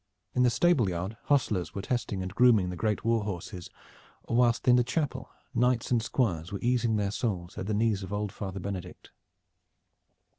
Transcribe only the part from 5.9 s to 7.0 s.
and squires were easing